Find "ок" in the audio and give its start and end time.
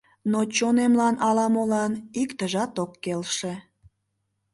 2.83-2.91